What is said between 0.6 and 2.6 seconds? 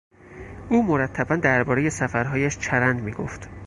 او مرتبا دربارهی سفرهایش